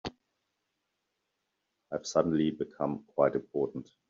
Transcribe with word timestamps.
I've 1.91 2.07
suddenly 2.07 2.49
become 2.49 3.03
quite 3.15 3.35
important. 3.35 3.87